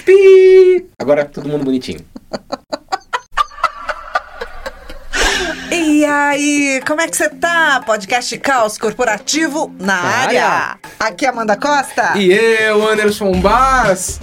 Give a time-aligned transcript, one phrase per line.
[0.00, 0.86] Pi!
[0.98, 2.00] Agora todo mundo bonitinho.
[5.70, 7.82] E aí, como é que você tá?
[7.84, 10.46] Podcast Caos Corporativo na área.
[10.46, 10.78] área.
[10.98, 12.12] Aqui é Amanda Costa.
[12.16, 14.20] E eu, Anderson Bars,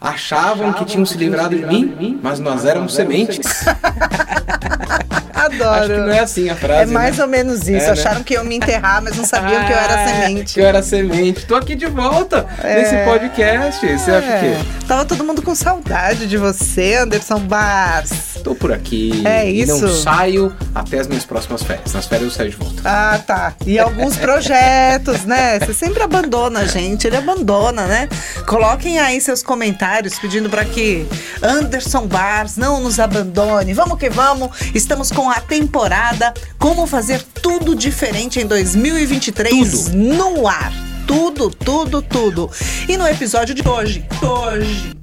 [0.00, 3.64] achavam que tinham se livrado de mim, mas nós éramos sementes.
[5.44, 5.70] Adoro.
[5.70, 6.82] Acho que não é assim a frase.
[6.82, 7.22] É mais né?
[7.24, 7.70] ou menos isso.
[7.70, 7.90] É, né?
[7.90, 10.54] Acharam que iam me enterrar, mas não sabiam que eu era Ah, semente.
[10.54, 11.46] Que eu era semente.
[11.46, 13.86] Tô aqui de volta nesse podcast.
[13.86, 14.40] Você acha É.
[14.40, 14.86] quê?
[14.86, 18.10] Tava todo mundo com saudade de você, Anderson Bars.
[18.42, 19.22] Tô por aqui.
[19.26, 19.86] É e isso.
[19.86, 21.92] Não saio até as minhas próximas férias.
[21.92, 22.80] Nas férias eu saio de volta.
[22.84, 23.52] Ah, tá.
[23.66, 25.58] E alguns projetos, né?
[25.60, 28.08] Você sempre abandona a gente, ele abandona, né?
[28.46, 31.06] Coloquem aí seus comentários pedindo para que
[31.42, 33.72] Anderson Bars não nos abandone.
[33.74, 34.50] Vamos que vamos.
[34.74, 39.96] Estamos com a temporada Como fazer tudo diferente em 2023 Tudo.
[39.96, 40.72] no ar.
[41.06, 42.50] Tudo, tudo, tudo.
[42.88, 44.94] E no episódio de hoje, hoje.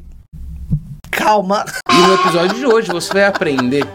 [1.11, 1.65] Calma.
[1.91, 3.85] E no episódio de hoje você vai aprender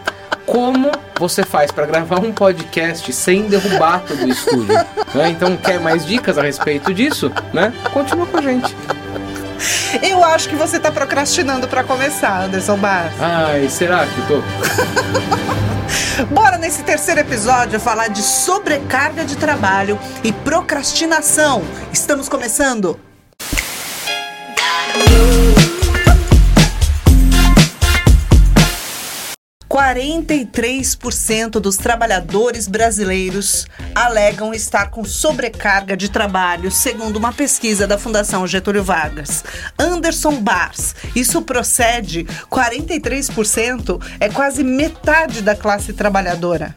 [0.45, 4.75] como você faz para gravar um podcast sem derrubar todo o estúdio.
[5.15, 5.31] né?
[5.31, 7.33] Então, quer mais dicas a respeito disso?
[7.55, 7.73] Né?
[7.93, 8.75] Continua com a gente.
[10.03, 13.13] Eu acho que você tá procrastinando para começar, Anderson Bars.
[13.21, 14.43] Ai, será que tô?
[16.33, 21.63] Bora nesse terceiro episódio falar de sobrecarga de trabalho e procrastinação.
[21.93, 22.99] Estamos começando.
[29.73, 38.47] ,43% dos trabalhadores brasileiros alegam estar com sobrecarga de trabalho, segundo uma pesquisa da Fundação
[38.47, 39.43] Getúlio Vargas.
[39.79, 42.25] Anderson Bars, isso procede?
[42.51, 46.75] 43% é quase metade da classe trabalhadora.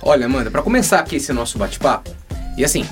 [0.00, 2.10] Olha, Amanda, para começar aqui esse nosso bate-papo,
[2.56, 2.84] e assim,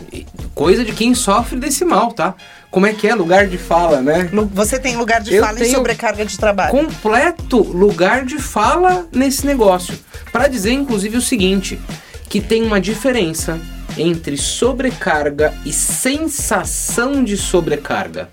[0.54, 2.34] coisa de quem sofre desse mal, tá?
[2.70, 4.30] Como é que é lugar de fala, né?
[4.52, 6.70] Você tem lugar de Eu fala em tenho sobrecarga de trabalho.
[6.70, 9.98] completo lugar de fala nesse negócio.
[10.32, 11.78] Para dizer, inclusive, o seguinte:
[12.28, 13.60] que tem uma diferença
[13.96, 18.30] entre sobrecarga e sensação de sobrecarga.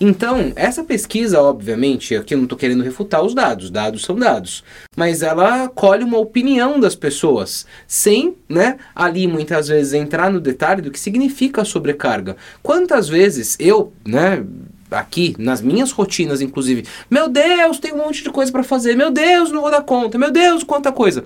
[0.00, 4.64] Então, essa pesquisa, obviamente, aqui eu não estou querendo refutar os dados, dados são dados,
[4.96, 10.82] mas ela colhe uma opinião das pessoas, sem, né, ali muitas vezes entrar no detalhe
[10.82, 12.36] do que significa a sobrecarga.
[12.62, 14.44] Quantas vezes eu, né,
[14.90, 19.10] aqui nas minhas rotinas, inclusive, meu Deus, tem um monte de coisa para fazer, meu
[19.10, 21.24] Deus, não vou dar conta, meu Deus, quanta coisa.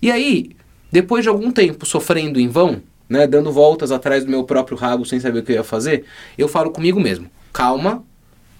[0.00, 0.50] E aí,
[0.90, 5.04] depois de algum tempo sofrendo em vão, né, dando voltas atrás do meu próprio rabo
[5.04, 6.04] sem saber o que eu ia fazer,
[6.38, 8.04] eu falo comigo mesmo: calma,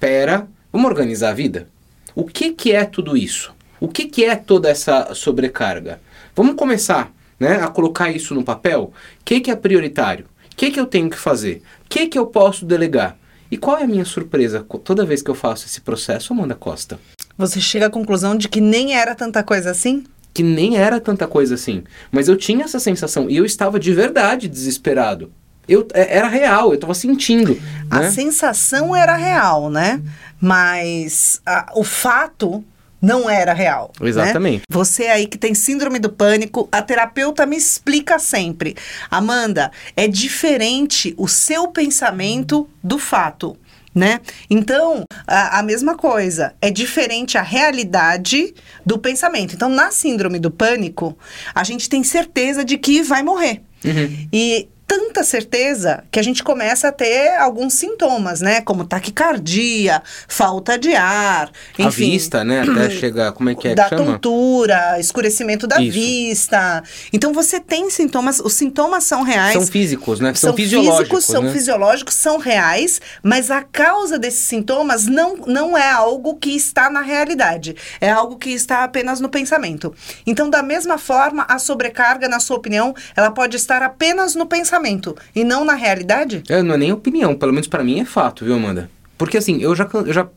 [0.00, 1.68] pera, vamos organizar a vida?
[2.14, 3.54] O que, que é tudo isso?
[3.78, 6.00] O que, que é toda essa sobrecarga?
[6.34, 8.92] Vamos começar né, a colocar isso no papel?
[9.20, 10.24] O que, que é prioritário?
[10.52, 11.62] O que, que eu tenho que fazer?
[11.84, 13.16] O que, que eu posso delegar?
[13.50, 16.98] E qual é a minha surpresa toda vez que eu faço esse processo, Amanda Costa?
[17.36, 20.04] Você chega à conclusão de que nem era tanta coisa assim?
[20.32, 21.82] que nem era tanta coisa assim.
[22.10, 25.32] Mas eu tinha essa sensação e eu estava de verdade desesperado.
[25.70, 27.56] Eu, é- era real, eu estava sentindo.
[27.88, 28.10] A né?
[28.10, 30.02] sensação era real, né?
[30.40, 32.64] Mas a- o fato
[33.00, 33.92] não era real.
[34.00, 34.08] né?
[34.08, 34.62] Exatamente.
[34.68, 38.76] Você aí que tem síndrome do pânico, a terapeuta me explica sempre.
[39.10, 43.56] Amanda, é diferente o seu pensamento do fato.
[43.92, 44.20] Né?
[44.48, 48.54] Então, a, a mesma coisa, é diferente a realidade
[48.86, 49.54] do pensamento.
[49.54, 51.18] Então, na síndrome do pânico,
[51.52, 53.62] a gente tem certeza de que vai morrer.
[53.84, 54.28] Uhum.
[54.32, 58.60] E tanta certeza que a gente começa a ter alguns sintomas, né?
[58.60, 62.10] Como taquicardia, falta de ar, A enfim.
[62.10, 62.62] vista, né?
[62.68, 63.30] Até chega.
[63.30, 64.14] Como é que é da que chama?
[64.14, 65.92] tontura, escurecimento da Isso.
[65.92, 66.82] vista.
[67.12, 69.52] Então você tem sintomas, os sintomas são reais.
[69.52, 70.34] São físicos, né?
[70.34, 70.98] São, são fisiológicos.
[70.98, 71.52] físicos, são né?
[71.52, 77.00] fisiológicos, são reais, mas a causa desses sintomas não, não é algo que está na
[77.00, 79.94] realidade, é algo que está apenas no pensamento.
[80.26, 84.79] Então, da mesma forma, a sobrecarga, na sua opinião, ela pode estar apenas no pensamento
[85.34, 86.42] e não na realidade?
[86.48, 88.90] É, não é nem opinião, pelo menos pra mim é fato, viu, Amanda?
[89.16, 90.28] Porque assim, eu já, já.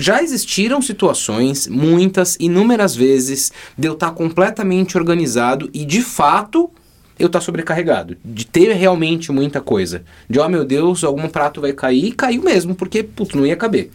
[0.00, 6.70] Já existiram situações, muitas, inúmeras vezes, de eu estar completamente organizado e de fato
[7.18, 8.16] eu estar sobrecarregado.
[8.24, 10.04] De ter realmente muita coisa.
[10.30, 13.56] De, oh meu Deus, algum prato vai cair, e caiu mesmo, porque, putz, não ia
[13.56, 13.90] caber.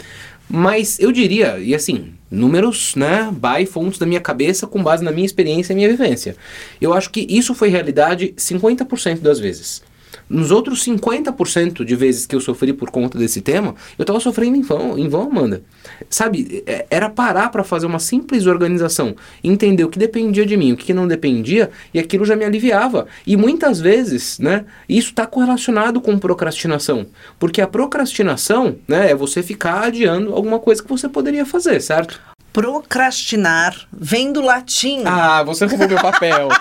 [0.49, 5.11] Mas eu diria, e assim, números, né, by fontes da minha cabeça com base na
[5.11, 6.35] minha experiência e minha vivência.
[6.81, 9.81] Eu acho que isso foi realidade 50% das vezes.
[10.29, 14.57] Nos outros 50% de vezes que eu sofri por conta desse tema, eu tava sofrendo
[14.57, 15.63] em vão, em vão, Amanda.
[16.09, 20.73] Sabe, é, era parar para fazer uma simples organização, entender o que dependia de mim,
[20.73, 23.07] o que não dependia, e aquilo já me aliviava.
[23.25, 27.05] E muitas vezes, né, isso está correlacionado com procrastinação.
[27.39, 32.32] Porque a procrastinação, né, é você ficar adiando alguma coisa que você poderia fazer, certo?
[32.53, 35.03] Procrastinar vem do latim.
[35.05, 36.47] Ah, você roubou meu papel.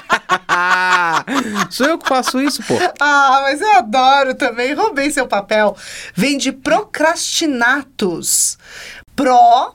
[1.71, 2.75] Sou eu que faço isso, pô.
[2.99, 4.73] Ah, mas eu adoro também.
[4.75, 5.77] Roubei seu papel.
[6.15, 8.57] Vem de procrastinatus.
[9.15, 9.75] Pro,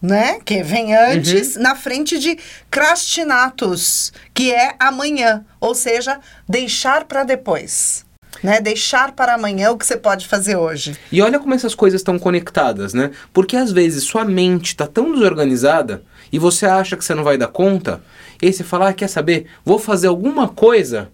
[0.00, 0.38] né?
[0.44, 1.62] Que vem antes, Uhum.
[1.62, 2.38] na frente de
[2.70, 5.44] crastinatus, que é amanhã.
[5.60, 8.06] Ou seja, deixar para depois.
[8.42, 8.60] Né?
[8.60, 10.96] Deixar para amanhã o que você pode fazer hoje.
[11.10, 13.10] E olha como essas coisas estão conectadas, né?
[13.32, 16.02] Porque às vezes sua mente está tão desorganizada
[16.32, 18.02] e você acha que você não vai dar conta,
[18.40, 19.46] e aí você fala, ah, quer saber?
[19.64, 21.10] Vou fazer alguma coisa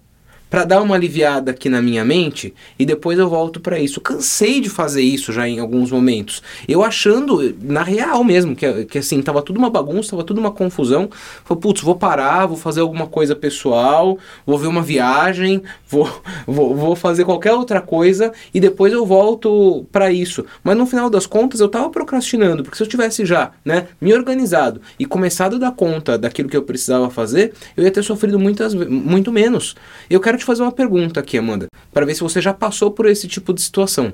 [0.54, 4.00] para dar uma aliviada aqui na minha mente e depois eu volto para isso.
[4.00, 6.40] Cansei de fazer isso já em alguns momentos.
[6.68, 10.52] Eu achando, na real mesmo, que, que assim, tava tudo uma bagunça, tava tudo uma
[10.52, 11.10] confusão.
[11.44, 14.16] Falei, putz, vou parar, vou fazer alguma coisa pessoal,
[14.46, 16.08] vou ver uma viagem, vou,
[16.46, 20.46] vou, vou fazer qualquer outra coisa e depois eu volto para isso.
[20.62, 24.14] Mas no final das contas eu tava procrastinando, porque se eu tivesse já, né, me
[24.14, 28.38] organizado e começado a dar conta daquilo que eu precisava fazer, eu ia ter sofrido
[28.38, 29.74] muitas, muito menos.
[30.08, 33.06] Eu quero te fazer uma pergunta aqui, Amanda, para ver se você já passou por
[33.06, 34.12] esse tipo de situação.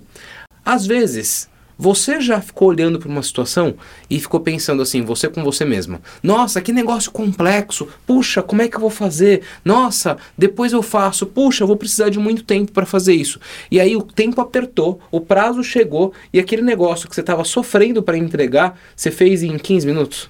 [0.65, 1.49] Às vezes,
[1.81, 3.75] você já ficou olhando para uma situação
[4.11, 7.89] e ficou pensando assim, você com você mesma: Nossa, que negócio complexo!
[8.07, 9.41] Puxa, como é que eu vou fazer?
[9.65, 11.25] Nossa, depois eu faço.
[11.25, 13.41] Puxa, eu vou precisar de muito tempo para fazer isso.
[13.71, 18.03] E aí o tempo apertou, o prazo chegou e aquele negócio que você estava sofrendo
[18.03, 20.29] para entregar, você fez em 15 minutos?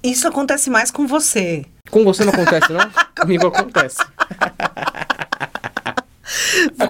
[0.00, 1.64] Isso acontece mais com você.
[1.90, 2.88] Com você não acontece, não?
[3.20, 3.98] Comigo acontece.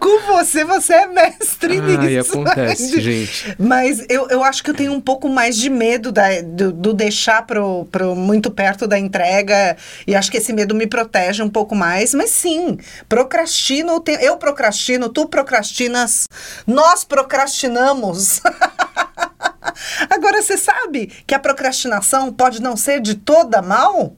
[0.00, 2.32] Com você, você é mestre Ai, nisso.
[2.32, 3.54] acontece, gente.
[3.58, 6.92] Mas eu, eu acho que eu tenho um pouco mais de medo da- do, do
[6.94, 9.76] deixar pro, pro muito perto da entrega.
[10.06, 12.14] E acho que esse medo me protege um pouco mais.
[12.14, 12.78] Mas sim,
[13.08, 14.02] procrastino.
[14.20, 16.26] Eu procrastino, tu procrastinas,
[16.66, 18.40] nós procrastinamos.
[20.10, 24.14] Agora, você sabe que a procrastinação pode não ser de toda mal?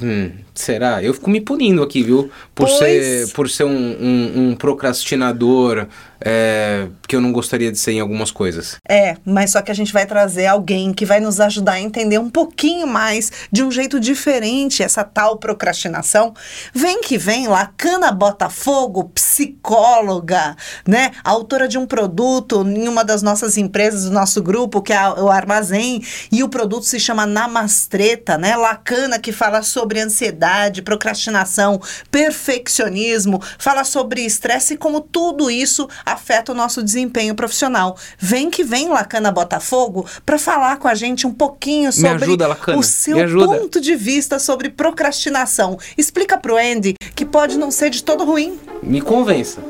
[0.00, 1.02] Hum, será?
[1.02, 2.30] Eu fico me punindo aqui, viu?
[2.54, 2.78] Por Pois.
[2.78, 5.86] ser, por ser um, um- um procrastinador
[6.24, 8.76] é, que eu não gostaria de ser em algumas coisas.
[8.88, 12.18] É, mas só que a gente vai trazer alguém que vai nos ajudar a entender
[12.18, 16.32] um pouquinho mais, de um jeito diferente, essa tal procrastinação.
[16.72, 20.56] Vem que vem, Lacana Botafogo, psicóloga,
[20.86, 21.10] né?
[21.24, 25.28] Autora de um produto em uma das nossas empresas, do nosso grupo, que é o
[25.28, 28.54] Armazém, e o produto se chama Namastreta, né?
[28.56, 30.41] Lacana que fala sobre ansiedade,
[30.82, 31.80] procrastinação,
[32.10, 37.96] perfeccionismo, fala sobre estresse e como tudo isso afeta o nosso desempenho profissional.
[38.18, 42.78] Vem que vem Lacana Botafogo para falar com a gente um pouquinho sobre ajuda, Lacana,
[42.78, 43.58] o seu me ajuda.
[43.58, 45.78] ponto de vista sobre procrastinação.
[45.96, 48.58] Explica pro Andy que pode não ser de todo ruim.
[48.82, 49.60] Me convença.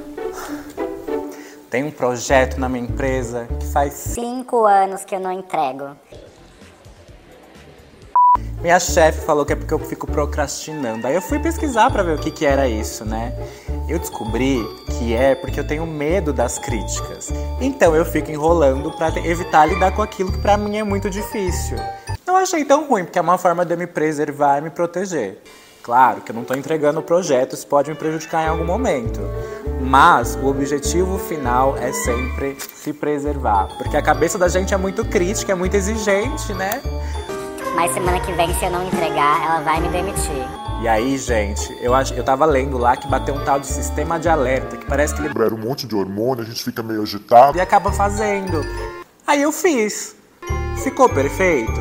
[1.70, 5.96] Tem um projeto na minha empresa que faz Cinco anos que eu não entrego.
[8.62, 11.04] Minha chefe falou que é porque eu fico procrastinando.
[11.06, 13.32] Aí eu fui pesquisar pra ver o que, que era isso, né?
[13.88, 14.64] Eu descobri
[14.98, 17.32] que é porque eu tenho medo das críticas.
[17.60, 21.76] Então eu fico enrolando te- evitar lidar com aquilo que pra mim é muito difícil.
[22.24, 25.42] Não achei tão ruim, porque é uma forma de eu me preservar e me proteger.
[25.82, 29.20] Claro que eu não tô entregando o projeto, isso pode me prejudicar em algum momento.
[29.80, 33.66] Mas o objetivo final é sempre se preservar.
[33.76, 36.80] Porque a cabeça da gente é muito crítica, é muito exigente, né?
[37.74, 40.46] Mas semana que vem, se eu não entregar, ela vai me demitir.
[40.82, 44.18] E aí, gente, eu, acho, eu tava lendo lá que bateu um tal de sistema
[44.18, 47.56] de alerta, que parece que libera um monte de hormônio, a gente fica meio agitado.
[47.56, 48.64] e acaba fazendo.
[49.26, 50.16] Aí eu fiz.
[50.82, 51.80] Ficou perfeito?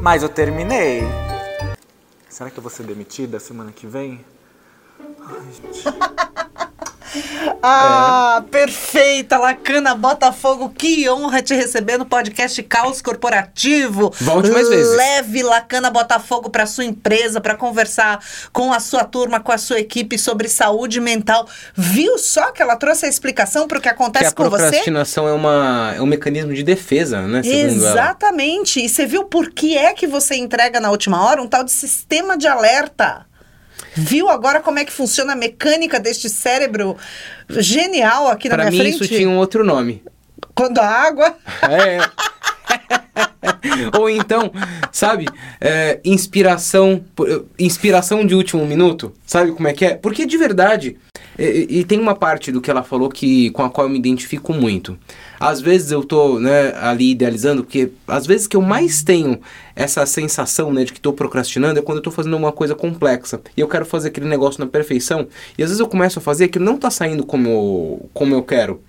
[0.00, 1.02] Mas eu terminei.
[2.28, 4.24] Será que eu vou ser demitida semana que vem?
[7.66, 10.68] Ah, perfeita, Lacana Botafogo.
[10.68, 14.12] Que honra te receber no podcast Caos Corporativo.
[14.20, 14.94] Volte mais vezes.
[14.94, 19.80] Leve Lacana Botafogo para sua empresa para conversar com a sua turma, com a sua
[19.80, 21.48] equipe sobre saúde mental.
[21.74, 24.58] Viu só que ela trouxe a explicação para o que Que acontece a com você?
[24.58, 27.42] procrastinação é, uma, é um mecanismo de defesa, né?
[27.42, 27.90] Segundo ela.
[27.92, 28.84] Exatamente.
[28.84, 31.72] E você viu por que é que você entrega na última hora um tal de
[31.72, 33.24] sistema de alerta?
[33.94, 36.96] Viu agora como é que funciona a mecânica deste cérebro
[37.48, 39.04] genial aqui na Pra minha mim, frente?
[39.04, 40.02] isso tinha um outro nome.
[40.54, 41.36] Quando a água.
[41.62, 41.98] É.
[43.98, 44.50] Ou então,
[44.90, 45.26] sabe,
[45.60, 47.04] é, inspiração,
[47.58, 49.94] inspiração de último minuto, sabe como é que é?
[49.94, 50.96] Porque de verdade,
[51.38, 53.98] E, e tem uma parte do que ela falou que com a qual eu me
[53.98, 54.98] identifico muito.
[55.38, 59.40] Às vezes eu tô, né, ali idealizando, porque às vezes que eu mais tenho
[59.76, 63.40] essa sensação, né, de que tô procrastinando é quando eu tô fazendo uma coisa complexa
[63.56, 65.26] e eu quero fazer aquele negócio na perfeição
[65.58, 68.42] e às vezes eu começo a fazer que não tá saindo como eu, como eu
[68.42, 68.80] quero.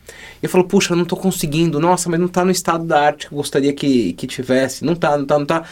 [0.41, 3.27] E eu falo, puxa, não tô conseguindo, nossa, mas não tá no estado da arte
[3.27, 5.63] que eu gostaria que, que tivesse, não tá, não tá, não tá.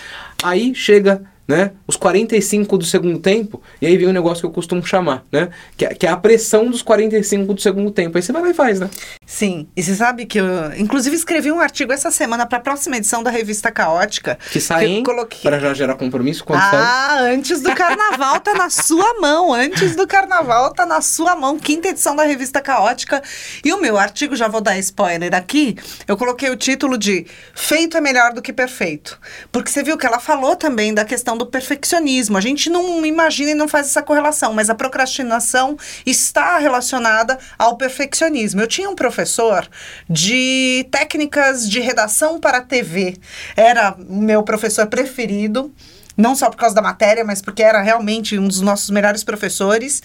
[0.41, 1.71] Aí chega né?
[1.87, 5.49] Os 45 do segundo tempo, e aí vem um negócio que eu costumo chamar, né?
[5.75, 8.17] Que, é- que é a pressão dos 45 do segundo tempo.
[8.17, 8.89] Aí você vai lá e faz, né?
[9.25, 10.45] Sim, e você sabe que eu,
[10.77, 14.37] inclusive, escrevi um artigo essa semana para a próxima edição da revista Caótica.
[14.51, 16.79] Que sai, coloquei- Pra já gerar compromisso quando sai.
[16.81, 19.53] Ah, antes do carnaval tá na sua mão.
[19.53, 21.57] Antes do carnaval tá na sua mão.
[21.59, 23.21] Quinta edição da revista Caótica.
[23.63, 25.75] E o meu artigo, já vou dar spoiler aqui,
[26.07, 29.19] eu coloquei o título de Feito é melhor do que perfeito.
[29.51, 32.37] Porque você viu que ela falou também da questão do perfeccionismo.
[32.37, 37.77] A gente não imagina e não faz essa correlação, mas a procrastinação está relacionada ao
[37.77, 38.61] perfeccionismo.
[38.61, 39.67] Eu tinha um professor
[40.09, 43.17] de técnicas de redação para TV.
[43.55, 45.73] Era meu professor preferido.
[46.15, 50.01] Não só por causa da matéria, mas porque era realmente um dos nossos melhores professores.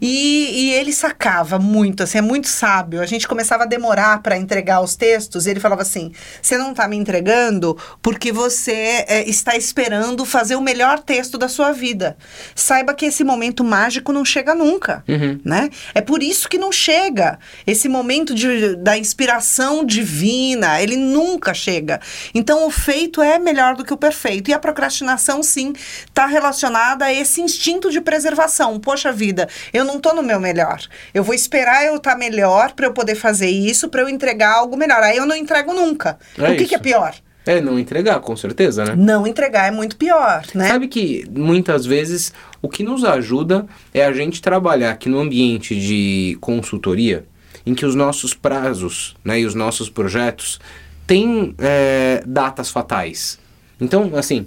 [0.00, 3.00] E, e ele sacava muito, assim, é muito sábio.
[3.00, 6.70] A gente começava a demorar para entregar os textos e ele falava assim: você não
[6.70, 12.16] está me entregando porque você é, está esperando fazer o melhor texto da sua vida.
[12.54, 15.02] Saiba que esse momento mágico não chega nunca,
[15.44, 15.70] né?
[15.94, 17.38] É por isso que não chega.
[17.66, 22.00] Esse momento de, da inspiração divina, ele nunca chega.
[22.34, 24.50] Então, o feito é melhor do que o perfeito.
[24.50, 28.78] E a procrastinação, sim, está relacionada a esse instinto de preservação.
[28.78, 30.80] Poxa vida, eu não tô no meu melhor.
[31.12, 34.76] Eu vou esperar eu estar melhor para eu poder fazer isso, para eu entregar algo
[34.76, 35.02] melhor.
[35.02, 36.18] Aí eu não entrego nunca.
[36.38, 37.14] É o que, que é pior?
[37.46, 38.94] É, não entregar, com certeza, né?
[38.94, 40.68] Não entregar é muito pior, né?
[40.68, 45.74] Sabe que muitas vezes o que nos ajuda é a gente trabalhar aqui no ambiente
[45.74, 47.24] de consultoria,
[47.64, 50.60] em que os nossos prazos né, e os nossos projetos
[51.06, 53.38] têm é, datas fatais.
[53.80, 54.46] Então, assim,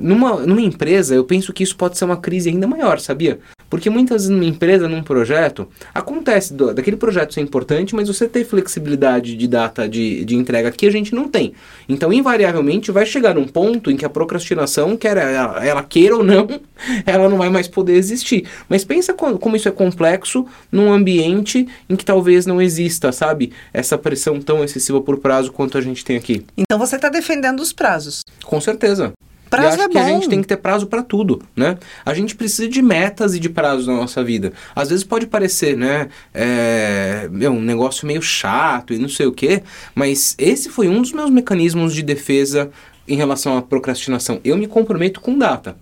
[0.00, 3.38] numa, numa empresa, eu penso que isso pode ser uma crise ainda maior, sabia?
[3.68, 8.28] Porque muitas vezes numa empresa, num projeto, acontece do- daquele projeto ser importante, mas você
[8.28, 11.52] ter flexibilidade de data de, de entrega que a gente não tem.
[11.88, 16.22] Então, invariavelmente, vai chegar num ponto em que a procrastinação, quer ela, ela queira ou
[16.22, 16.46] não,
[17.04, 18.46] ela não vai mais poder existir.
[18.68, 23.52] Mas pensa co- como isso é complexo num ambiente em que talvez não exista, sabe?
[23.72, 26.44] Essa pressão tão excessiva por prazo quanto a gente tem aqui.
[26.56, 28.20] Então você está defendendo os prazos.
[28.44, 29.12] Com certeza.
[29.48, 30.08] Prazo e acho é que a bom.
[30.08, 31.78] gente tem que ter prazo para tudo, né?
[32.04, 34.52] A gente precisa de metas e de prazos na nossa vida.
[34.74, 39.32] Às vezes pode parecer, né, é, meu, um negócio meio chato e não sei o
[39.32, 39.62] quê,
[39.94, 42.70] mas esse foi um dos meus mecanismos de defesa
[43.06, 44.40] em relação à procrastinação.
[44.44, 45.76] Eu me comprometo com data.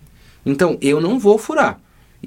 [0.45, 1.81] Então, eu não vou furar.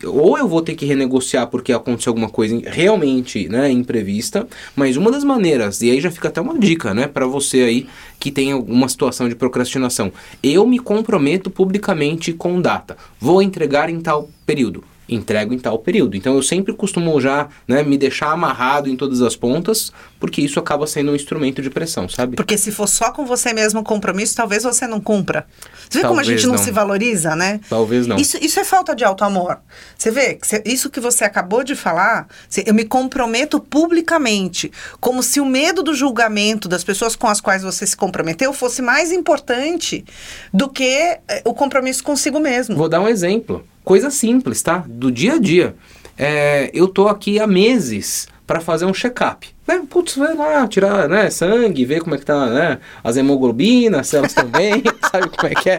[0.06, 5.12] Ou eu vou ter que renegociar porque aconteceu alguma coisa realmente né, imprevista, mas uma
[5.12, 7.88] das maneiras, e aí já fica até uma dica né, para você aí
[8.20, 10.12] que tem alguma situação de procrastinação,
[10.44, 12.98] eu me comprometo publicamente com data.
[13.20, 14.84] Vou entregar em tal período.
[15.10, 16.18] Entrego em tal período.
[16.18, 20.60] Então eu sempre costumo já né, me deixar amarrado em todas as pontas, porque isso
[20.60, 22.36] acaba sendo um instrumento de pressão, sabe?
[22.36, 25.48] Porque se for só com você mesmo o compromisso, talvez você não cumpra.
[25.90, 26.64] Você vê como a gente não, não.
[26.64, 27.60] se valoriza, né?
[27.70, 28.18] Talvez não.
[28.18, 29.60] Isso, isso é falta de auto-amor.
[29.98, 32.28] Você vê, que você- isso que você acabou de falar,
[32.66, 37.64] eu me comprometo publicamente, como se o medo do julgamento das pessoas com as quais
[37.64, 40.04] você se comprometeu fosse mais importante
[40.54, 40.84] do que
[41.28, 42.76] eh, o compromisso consigo mesmo.
[42.76, 43.66] Vou dar um exemplo.
[43.88, 44.84] Coisa simples, tá?
[44.86, 45.74] Do dia a dia.
[46.18, 49.48] É, eu tô aqui há meses para fazer um check-up.
[49.66, 49.82] Né?
[49.90, 54.18] Putz, vai lá tirar né, sangue, ver como é que tá né, as hemoglobinas, se
[54.18, 55.78] elas estão bem, sabe como é que é?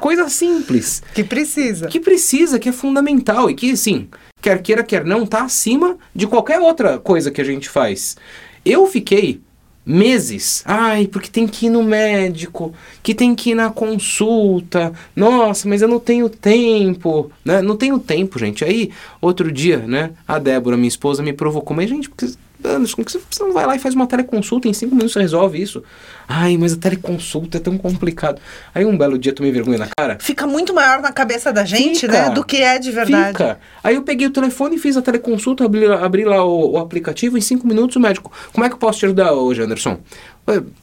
[0.00, 1.02] Coisa simples.
[1.12, 1.88] Que precisa.
[1.88, 4.08] Que precisa, que é fundamental e que, assim,
[4.40, 8.16] quer queira, quer não, tá acima de qualquer outra coisa que a gente faz.
[8.64, 9.42] Eu fiquei
[9.84, 12.72] meses, ai, porque tem que ir no médico,
[13.02, 17.60] que tem que ir na consulta, nossa, mas eu não tenho tempo, né?
[17.60, 18.64] Não tenho tempo, gente.
[18.64, 22.32] Aí, outro dia, né, a Débora, minha esposa, me provocou, mas, gente, porque
[22.64, 25.20] Anderson, por que você não vai lá e faz uma teleconsulta, em cinco minutos você
[25.20, 25.82] resolve isso.
[26.26, 28.40] Ai, mas a teleconsulta é tão complicado.
[28.74, 30.16] Aí um belo dia eu tomei vergonha na cara.
[30.20, 32.12] Fica muito maior na cabeça da gente, Fica.
[32.12, 32.30] né?
[32.30, 33.28] Do que é de verdade.
[33.28, 33.58] Fica.
[33.82, 37.40] Aí eu peguei o telefone, fiz a teleconsulta, abri, abri lá o, o aplicativo, em
[37.40, 38.32] cinco minutos o médico.
[38.52, 39.98] Como é que eu posso te ajudar hoje, Anderson?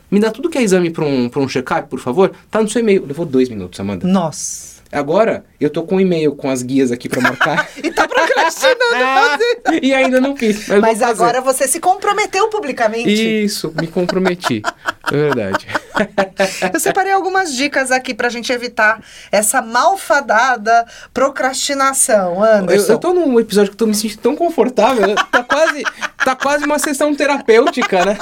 [0.10, 2.32] Me dá tudo que é exame para um, pra um check-up, por favor?
[2.50, 3.06] Tá no seu e-mail.
[3.06, 4.08] Levou dois minutos, Amanda.
[4.08, 4.81] Nossa.
[4.92, 7.70] Agora, eu tô com um e-mail com as guias aqui pra marcar.
[7.82, 8.80] E tá procrastinando
[9.64, 9.80] fazer.
[9.84, 10.68] e ainda não fiz.
[10.68, 13.10] Mas, Mas agora você se comprometeu publicamente.
[13.44, 14.62] Isso, me comprometi.
[15.12, 15.68] É verdade.
[16.74, 22.94] Eu separei algumas dicas aqui pra gente evitar essa malfadada procrastinação, Eu, Anderson.
[22.94, 25.16] eu tô num episódio que eu tô me sentindo tão confortável.
[25.32, 25.84] Tá quase,
[26.24, 28.18] tá quase uma sessão terapêutica, né?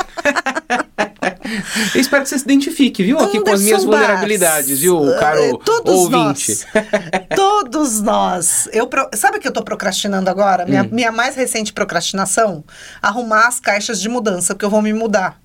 [1.96, 3.20] Eu espero que você se identifique, viu?
[3.20, 4.02] Aqui com as minhas Anderson Bars.
[4.02, 6.14] vulnerabilidades, viu, caro Eh, Todos ouvinte.
[6.14, 6.66] nós.
[7.36, 8.70] Todos nós.
[8.72, 10.66] Eu pro- Sabe o que eu tô procrastinando agora?
[10.66, 10.90] Minha, Hum.
[10.92, 12.64] minha mais recente procrastinação?
[13.02, 15.40] Arrumar as caixas de mudança, porque eu vou me mudar.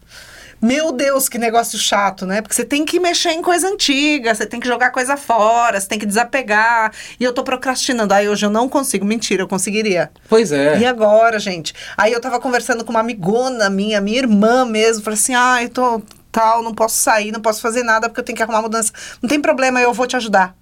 [0.64, 2.40] Meu Deus, que negócio chato, né?
[2.40, 5.87] Porque você tem que mexer em coisa antiga, você tem que jogar coisa fora, você
[5.87, 6.90] tem que desapegar.
[7.21, 8.14] E eu tô procrastinando.
[8.14, 9.04] Aí hoje eu não consigo.
[9.04, 10.11] Mentira, eu conseguiria.
[10.26, 10.78] Pois é.
[10.78, 11.75] E agora, gente?
[11.99, 16.00] Aí eu tava conversando com uma amigona minha, minha irmã mesmo, falei assim: ai, tô
[16.33, 18.90] tal, não posso sair, não posso fazer nada porque eu tenho que arrumar mudança.
[19.21, 20.56] Não tem problema, eu vou te ajudar.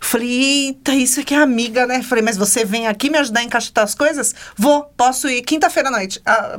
[0.00, 0.28] Falei,
[0.68, 2.02] eita, isso aqui é amiga, né?
[2.02, 4.34] Falei, mas você vem aqui me ajudar a encaixotar as coisas?
[4.56, 6.20] Vou, posso ir quinta-feira à noite.
[6.24, 6.56] Ah,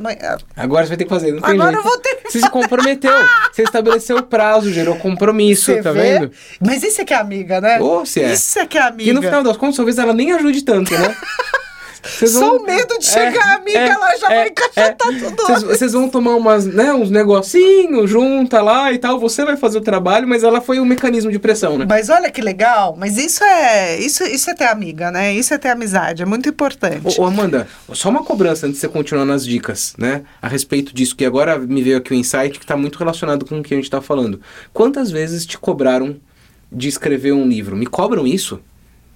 [0.56, 1.80] Agora você vai ter que fazer, não tem Agora jeito.
[1.86, 3.12] eu vou ter que Você se comprometeu.
[3.52, 6.20] Você estabeleceu o prazo, gerou compromisso, Você tá vê?
[6.20, 6.32] vendo?
[6.60, 7.80] Mas isso é que é amiga, né?
[8.06, 8.34] Se é.
[8.34, 9.10] Isso é que é amiga.
[9.10, 11.16] E no final das contas, talvez ela nem ajude tanto, né?
[12.08, 15.36] Vocês Só o medo de chegar, amiga, ela já vai encaixotar tudo.
[15.36, 19.20] Vocês, vocês vão tomar umas, né, uns negocinhos, junta lá e tal.
[19.20, 21.86] Você vai fazer o trabalho, mas ela foi um mecanismo de pressão, né?
[21.88, 25.34] Mas olha que legal, mas isso é isso, isso é ter amiga, né?
[25.34, 27.20] Isso é ter amizade, é muito importante.
[27.20, 30.24] Ô, ô, Amanda, só uma cobrança antes de você continuar nas dicas, né?
[30.42, 33.60] A respeito disso, que agora me veio aqui o insight que tá muito relacionado com
[33.60, 34.40] o que a gente tá falando.
[34.74, 36.18] Quantas vezes te cobraram
[36.72, 37.76] de escrever um livro?
[37.76, 38.60] Me cobram isso?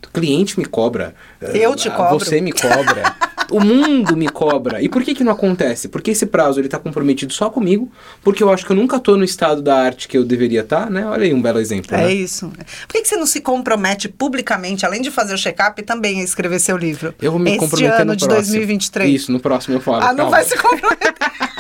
[0.08, 1.14] O cliente me cobra.
[1.54, 2.20] Eu te Ah, cobro.
[2.20, 3.16] Você me cobra.
[3.52, 4.82] o mundo me cobra.
[4.82, 5.88] E por que que não acontece?
[5.90, 7.92] Porque esse prazo ele tá comprometido só comigo,
[8.24, 10.90] porque eu acho que eu nunca tô no estado da arte que eu deveria estar,
[10.90, 11.06] né?
[11.06, 12.14] Olha aí um belo exemplo, É né?
[12.14, 12.50] isso.
[12.50, 16.24] Por que, que você não se compromete publicamente, além de fazer o check-up, também a
[16.24, 17.14] escrever seu livro?
[17.22, 18.46] Eu vou me este comprometer ano no de próximo.
[18.54, 19.14] 2023.
[19.14, 19.98] Isso, no próximo eu falo.
[20.04, 20.32] Ah, não calma.
[20.32, 21.14] vai se comprometer.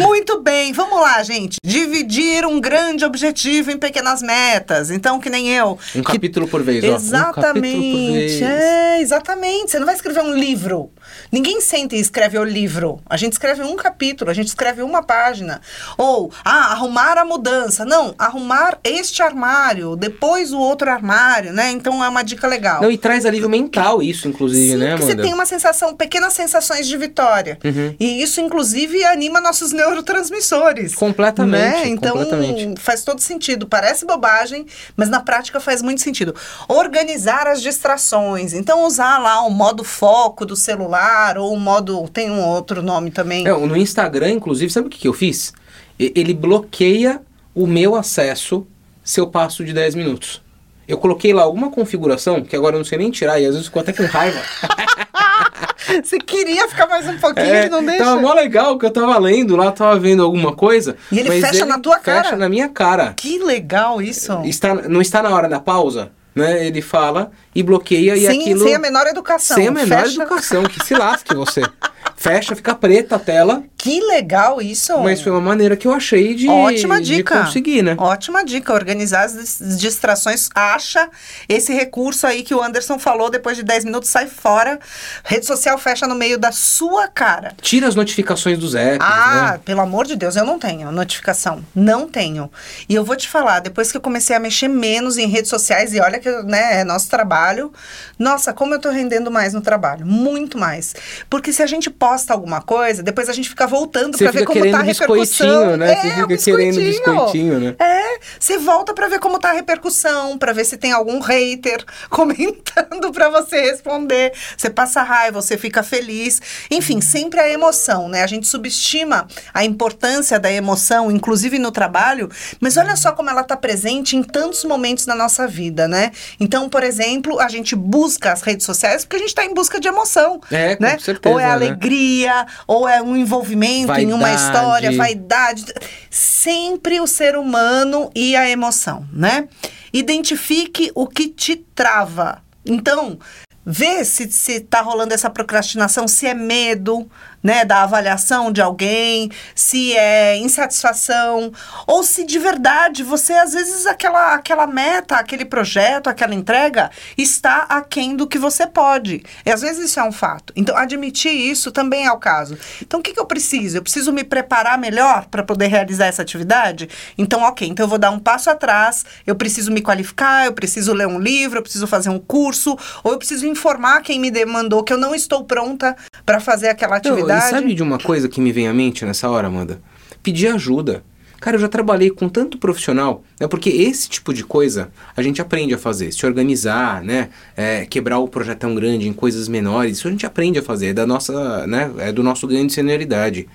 [0.00, 1.58] Muito bem, vamos lá, gente.
[1.64, 4.90] Dividir um grande objetivo em pequenas metas.
[4.90, 5.78] Então, que nem eu.
[5.94, 6.88] Um que- capítulo por vez, ó.
[6.88, 8.12] Um capítulo por Exatamente.
[8.12, 8.42] vez.
[8.42, 9.70] É, exatamente.
[9.70, 10.90] Você não vai escrever um livro.
[11.30, 13.00] Ninguém senta e escreve o livro.
[13.08, 15.60] A gente escreve um capítulo, a gente escreve uma página.
[15.96, 17.84] Ou, ah, arrumar a mudança.
[17.84, 21.70] Não, arrumar este armário, depois o outro armário, né?
[21.70, 22.82] Então é uma dica legal.
[22.82, 25.22] Não, e traz alívio mental isso, inclusive, Sim, né, porque Amanda?
[25.22, 27.58] você tem uma sensação, pequenas sensações de vitória.
[27.64, 27.94] Uhum.
[27.98, 30.94] E isso, inclusive, anima nossos neurotransmissores.
[30.94, 31.88] Completamente, Né?
[31.88, 32.80] Então, completamente.
[32.80, 33.66] faz todo sentido.
[33.66, 36.34] Parece bobagem, mas na prática faz muito sentido.
[36.68, 38.52] Organizar as distrações.
[38.52, 41.05] Então, usar lá o modo foco do celular
[41.38, 42.08] ou o modo.
[42.08, 43.46] Tem um outro nome também.
[43.46, 45.52] É, no Instagram, inclusive, sabe o que, que eu fiz?
[45.98, 47.20] Ele bloqueia
[47.54, 48.66] o meu acesso
[49.02, 50.42] se eu passo de 10 minutos.
[50.86, 53.66] Eu coloquei lá alguma configuração, que agora eu não sei nem tirar, e às vezes
[53.66, 54.40] ficou até com raiva.
[56.02, 58.04] Você queria ficar mais um pouquinho É, e não deixa.
[58.04, 60.96] Tava mó legal que eu tava lendo lá, tava vendo alguma coisa.
[61.10, 62.36] E ele fecha na tua fecha cara?
[62.36, 63.14] na minha cara.
[63.16, 64.40] Que legal isso.
[64.44, 66.66] Está, não está na hora da pausa, né?
[66.66, 68.62] Ele fala e bloqueia e aquilo...
[68.62, 69.56] sem a menor educação.
[69.56, 71.62] Sem a menor Fecha- educação, que se lasque você.
[72.14, 74.98] Fecha, fica preta a tela, Que legal isso.
[74.98, 77.44] mas foi uma maneira que eu achei de, Ótima de dica.
[77.44, 77.94] conseguir, né?
[77.98, 78.72] Ótima dica.
[78.74, 80.48] Organizar as dis- distrações.
[80.54, 81.08] Acha
[81.48, 83.30] esse recurso aí que o Anderson falou.
[83.30, 84.78] Depois de 10 minutos, sai fora.
[85.24, 87.54] Rede social fecha no meio da sua cara.
[87.60, 89.60] Tira as notificações dos apps, Ah, né?
[89.64, 91.64] pelo amor de Deus, eu não tenho notificação.
[91.74, 92.50] Não tenho.
[92.88, 95.94] E eu vou te falar, depois que eu comecei a mexer menos em redes sociais,
[95.94, 97.72] e olha que né, é nosso trabalho,
[98.18, 100.04] nossa, como eu tô rendendo mais no trabalho.
[100.04, 100.94] Muito mais.
[101.30, 104.58] Porque se a gente posta alguma coisa, depois a gente fica voltando pra ver como
[104.60, 105.20] tá a querendo repercussão.
[105.20, 105.92] biscoitinho, né?
[105.92, 107.74] É, Você fica querendo biscoitinho, né?
[107.78, 107.95] É,
[108.38, 113.12] você volta pra ver como tá a repercussão, pra ver se tem algum hater comentando
[113.12, 114.32] pra você responder.
[114.56, 116.40] Você passa raiva, você fica feliz.
[116.70, 118.22] Enfim, sempre a emoção, né?
[118.22, 123.42] A gente subestima a importância da emoção, inclusive no trabalho, mas olha só como ela
[123.44, 126.10] tá presente em tantos momentos da nossa vida, né?
[126.40, 129.78] Então, por exemplo, a gente busca as redes sociais porque a gente tá em busca
[129.80, 130.98] de emoção, É, com né?
[130.98, 131.50] certeza, Ou é né?
[131.52, 134.42] alegria, ou é um envolvimento em uma Vaidade.
[134.44, 135.64] história, vaidade.
[136.10, 139.48] Sempre o ser humano e a emoção, né?
[139.92, 142.42] Identifique o que te trava.
[142.64, 143.18] Então,
[143.64, 147.10] vê se, se tá rolando essa procrastinação, se é medo,
[147.42, 151.52] né, da avaliação de alguém, se é insatisfação,
[151.86, 157.66] ou se de verdade você, às vezes, aquela, aquela meta, aquele projeto, aquela entrega está
[157.68, 159.22] aquém do que você pode.
[159.44, 160.52] E às vezes isso é um fato.
[160.56, 162.58] Então, admitir isso também é o caso.
[162.82, 163.78] Então, o que, que eu preciso?
[163.78, 166.88] Eu preciso me preparar melhor para poder realizar essa atividade?
[167.16, 170.92] Então, ok, então eu vou dar um passo atrás, eu preciso me qualificar, eu preciso
[170.92, 174.82] ler um livro, eu preciso fazer um curso, ou eu preciso informar quem me demandou
[174.82, 178.40] que eu não estou pronta para fazer aquela Não, e sabe de uma coisa que
[178.40, 179.80] me vem à mente nessa hora, Amanda?
[180.22, 181.02] Pedir ajuda.
[181.40, 183.46] Cara, eu já trabalhei com tanto profissional, né?
[183.46, 187.28] Porque esse tipo de coisa a gente aprende a fazer, se organizar, né?
[187.54, 190.92] É, quebrar o projetão grande em coisas menores, isso a gente aprende a fazer, é
[190.94, 191.90] da nossa, né?
[191.98, 193.48] É do nosso ganho de senioridade.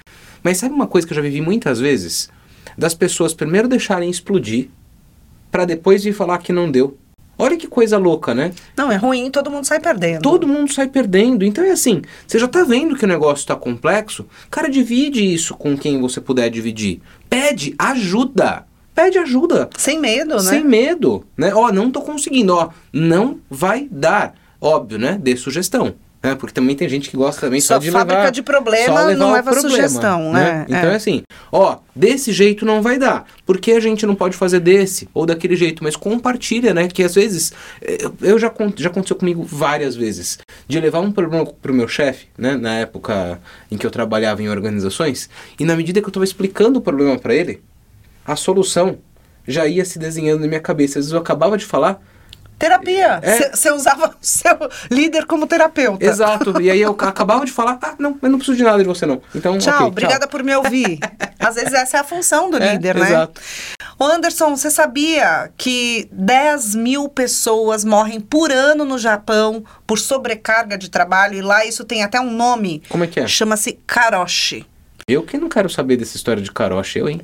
[0.44, 2.30] Mas sabe uma coisa que eu já vivi muitas vezes?
[2.78, 4.70] Das pessoas primeiro deixarem explodir,
[5.52, 6.98] pra depois vir falar que não deu.
[7.38, 8.52] Olha que coisa louca, né?
[8.78, 10.22] Não, é ruim, todo mundo sai perdendo.
[10.22, 11.44] Todo mundo sai perdendo.
[11.44, 14.28] Então é assim, você já tá vendo que o negócio tá complexo?
[14.50, 17.02] Cara, divide isso com quem você puder dividir.
[17.30, 18.66] Pede ajuda.
[18.94, 19.70] Pede ajuda.
[19.78, 20.42] Sem medo, né?
[20.42, 21.54] Sem medo, né?
[21.54, 24.36] Ó, não tô conseguindo, ó, não vai dar.
[24.60, 25.18] Óbvio, né?
[25.20, 25.96] Dê sugestão.
[26.24, 26.36] Né?
[26.36, 28.32] Porque também tem gente que gosta também só, Só de fábrica levar...
[28.32, 30.66] de problema não leva sugestão, né?
[30.68, 30.94] Então É.
[30.94, 33.26] é assim, ó, desse jeito não vai dar.
[33.46, 35.84] Por que a gente não pode fazer desse ou daquele jeito?
[35.84, 36.88] Mas compartilha, né?
[36.88, 41.46] Que às vezes, eu, eu já, já aconteceu comigo várias vezes, de levar um problema
[41.46, 42.56] pro meu chefe, né?
[42.56, 43.40] Na época
[43.72, 45.28] em que eu trabalhava em organizações,
[45.60, 47.62] e na medida que eu tava explicando o problema para ele,
[48.26, 49.00] a solução
[49.48, 51.00] já ia se desenhando na minha cabeça.
[51.00, 52.00] Às vezes eu acabava de falar,
[52.62, 53.20] Terapia.
[53.24, 53.50] É.
[53.56, 54.56] Você usava o seu
[54.90, 56.06] líder como terapeuta.
[56.06, 58.86] exato, e aí eu acabava de falar, ah, não, eu não preciso de nada de
[58.88, 59.20] você não.
[59.34, 61.00] Então, Tchau, ok, obrigada por me ouvir.
[61.40, 63.08] Às vezes essa é a função do É, líder, né?
[63.08, 63.42] exato.
[63.98, 70.78] Ô Anderson, você sabia que 10 mil pessoas morrem por ano no Japão por sobrecarga
[70.78, 71.36] de trabalho?
[71.38, 72.82] E lá isso tem até um nome.
[72.90, 73.28] Como é que é?
[73.28, 74.66] Chama-se karoshi.
[75.08, 77.22] Eu que não quero saber dessa história de caroche, eu, hein?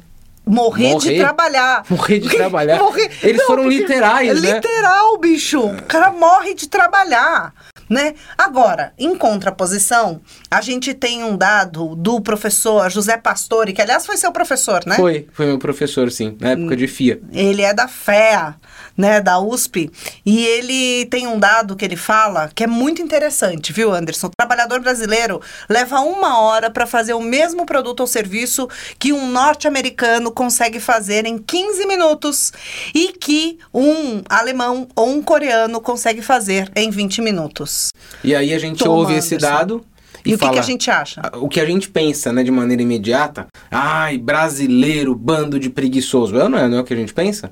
[0.48, 1.20] Morrer, de Morrer.
[1.20, 1.84] trabalhar.
[1.90, 2.80] Morrer de trabalhar.
[2.80, 4.54] Morrer- Eles Não, foram literais, é né?
[4.56, 5.60] Literal, bicho.
[5.66, 7.54] O cara morre de trabalhar.
[7.90, 8.16] Né?
[8.38, 10.20] Agora, em contraposição,
[10.52, 14.96] a gente tem um dado do professor José Pastore, que aliás foi seu professor, né?
[14.98, 17.22] Foi, foi meu professor, sim, na época de FIA.
[17.32, 18.56] Ele é da FEA,
[18.98, 19.92] né, da USP,
[20.26, 24.28] e ele tem um dado que ele fala que é muito interessante, viu, Anderson?
[24.28, 29.30] O trabalhador brasileiro leva uma hora para fazer o mesmo produto ou serviço que um
[29.30, 32.52] norte-americano consegue fazer em 15 minutos
[32.94, 37.90] e que um alemão ou um coreano consegue fazer em 20 minutos.
[38.24, 39.56] E aí a gente Toma, ouve esse Anderson.
[39.56, 39.86] dado
[40.26, 41.22] E, e, o que, que a gente acha?
[41.36, 46.34] O que a gente pensa, né, de maneira imediata, ai, brasileiro, bando de preguiçoso.
[46.34, 47.50] Não é, não é o que a gente pensa?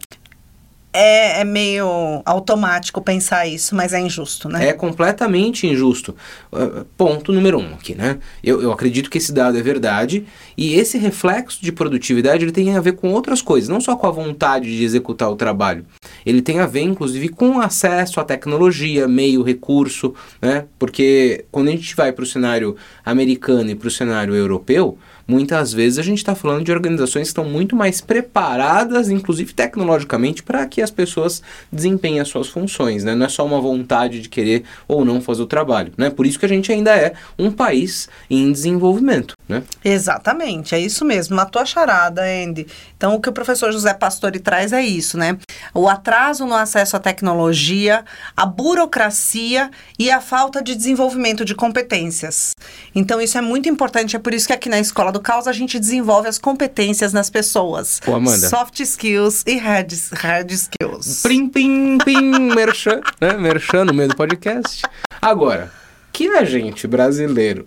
[0.98, 4.70] É, é meio automático pensar isso, mas é injusto, né?
[4.70, 6.16] É completamente injusto.
[6.54, 8.18] Uh, ponto número um aqui, né?
[8.42, 10.26] Eu, eu acredito que esse dado é verdade
[10.58, 14.08] e esse reflexo de produtividade ele tem a ver com outras coisas, não só com
[14.08, 15.86] a vontade de executar o trabalho.
[16.26, 20.66] Ele tem a ver, inclusive, com acesso à tecnologia, meio, recurso, né?
[20.80, 25.74] Porque quando a gente vai para o cenário americano e para o cenário europeu, muitas
[25.74, 30.66] vezes a gente está falando de organizações que estão muito mais preparadas, inclusive tecnologicamente, para
[30.66, 33.16] que as pessoas desempenhem as suas funções, né?
[33.16, 36.10] Não é só uma vontade de querer ou não fazer o trabalho, né?
[36.10, 39.64] Por isso que a gente ainda é um país em desenvolvimento, né?
[39.84, 41.36] Exatamente, é isso mesmo.
[41.36, 42.68] Matou a charada, Andy.
[42.98, 45.38] Então, o que o professor José Pastore traz é isso, né?
[45.74, 48.04] O atraso no acesso à tecnologia,
[48.36, 52.54] a burocracia e a falta de desenvolvimento de competências.
[52.94, 54.16] Então, isso é muito importante.
[54.16, 57.30] É por isso que aqui na Escola do Caos a gente desenvolve as competências nas
[57.30, 58.02] pessoas.
[58.04, 58.50] Pô, Amanda.
[58.50, 61.22] Soft skills e hard, hard skills.
[61.22, 63.32] Plim, pim, pim, merchan, né?
[63.38, 64.82] Merchan no meio do podcast.
[65.22, 65.72] Agora,
[66.12, 67.66] que a gente brasileiro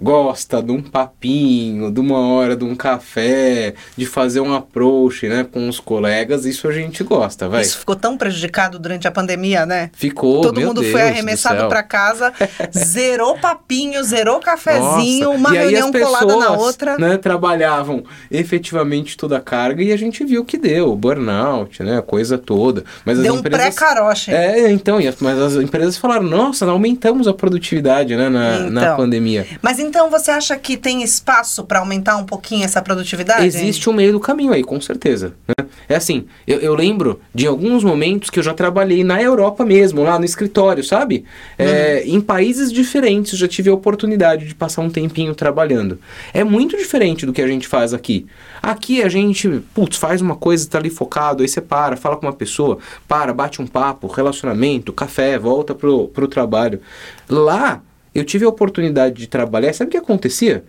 [0.00, 5.46] gosta de um papinho, de uma hora de um café, de fazer um approach, né,
[5.50, 7.62] com os colegas, isso a gente gosta, vai.
[7.62, 9.90] Isso ficou tão prejudicado durante a pandemia, né?
[9.94, 12.32] Ficou, Todo mundo Deus foi do arremessado pra casa,
[12.76, 16.98] zerou papinho, zerou cafezinho, Nossa, uma e reunião as pessoas, colada na outra.
[16.98, 22.02] Né, trabalhavam efetivamente toda a carga e a gente viu que deu, burnout, né, a
[22.02, 22.84] coisa toda.
[23.04, 24.32] Mas Deu as um empresas pré-caroche.
[24.32, 28.96] É, então, as- mas as empresas falaram, nossa, aumentamos a produtividade, né, na, na Então.
[28.96, 29.46] pandemia.
[29.62, 33.46] Mas então você acha que tem espaço para aumentar um pouquinho essa produtividade?
[33.46, 35.34] Existe um meio do caminho aí, com certeza.
[35.48, 35.66] né?
[35.88, 40.02] É assim, eu, eu lembro de alguns momentos que eu já trabalhei na Europa mesmo,
[40.02, 41.24] lá no escritório, sabe?
[41.58, 42.16] É, Uhum.
[42.16, 45.98] Em países diferentes, eu já tive a oportunidade de passar um tempinho trabalhando.
[46.32, 48.26] É muito diferente do que a gente faz aqui.
[48.62, 52.26] Aqui a gente, putz, faz uma coisa, tá ali focado, aí você para, fala com
[52.26, 56.80] uma pessoa, para, bate um papo, relacionamento, café, volta pro, pro trabalho.
[57.28, 57.80] Lá,
[58.18, 59.72] eu tive a oportunidade de trabalhar.
[59.72, 60.64] Sabe o que acontecia?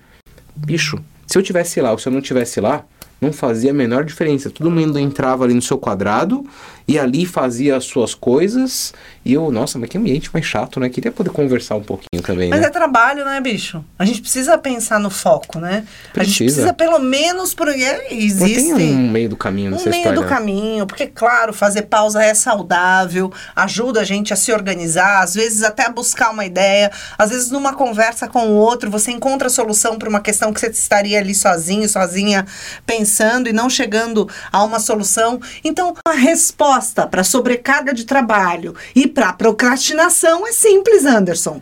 [0.55, 2.85] Bicho, se eu tivesse lá ou se eu não tivesse lá,
[3.19, 4.49] não fazia a menor diferença.
[4.49, 6.45] Todo mundo entrava ali no seu quadrado
[6.87, 8.93] e ali fazia as suas coisas.
[9.25, 10.87] E eu, nossa, mas que ambiente mais chato, né?
[10.87, 12.67] Queria poder conversar um pouquinho também, Mas né?
[12.67, 13.83] é trabalho, né, bicho?
[13.99, 15.83] A gente precisa pensar no foco, né?
[16.15, 16.61] A gente Precisa.
[16.61, 19.99] precisa pelo menos por é, Mas existe tem um meio do caminho um nessa meio
[19.99, 20.21] história.
[20.21, 25.35] do caminho, porque claro, fazer pausa é saudável, ajuda a gente a se organizar, às
[25.35, 29.47] vezes até a buscar uma ideia, às vezes numa conversa com o outro você encontra
[29.47, 32.45] a solução para uma questão que você estaria ali sozinho, sozinha
[32.85, 35.41] pensando e não chegando a uma solução.
[35.65, 36.76] Então, a resposta
[37.07, 41.61] para sobrecarga de trabalho e para procrastinação é simples, Anderson.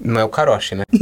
[0.00, 0.84] Não é o caroche, né?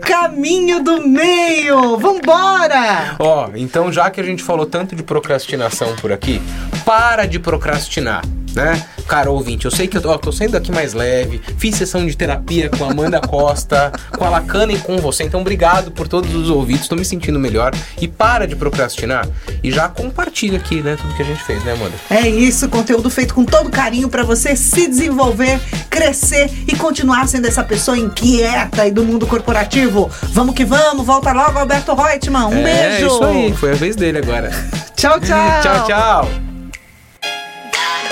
[0.00, 1.96] Caminho do meio.
[1.98, 3.16] Vambora!
[3.18, 6.40] Ó, então já que a gente falou tanto de procrastinação por aqui,
[6.84, 8.22] para de procrastinar,
[8.54, 8.82] né?
[9.06, 12.06] Cara, ouvinte, eu sei que eu tô, ó, tô saindo aqui mais leve, fiz sessão
[12.06, 16.06] de terapia com a Amanda Costa, com a Lacana e com você, então obrigado por
[16.06, 17.72] todos os ouvidos, tô me sentindo melhor.
[18.00, 19.28] E para de procrastinar
[19.62, 21.94] e já compartilha aqui, né, tudo que a gente fez, né, Amanda?
[22.08, 27.46] É isso, conteúdo feito com todo carinho para você se desenvolver, crescer e continuar sendo
[27.46, 30.10] essa pessoa inquieta e do mundo corporativo.
[30.32, 32.46] Vamos que vamos, volta logo, Alberto Reutemann.
[32.46, 33.06] Um é, beijo.
[33.06, 34.50] isso aí, foi a vez dele agora.
[34.96, 35.62] Tchau, tchau.
[35.62, 36.49] tchau, tchau.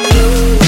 [0.00, 0.67] you.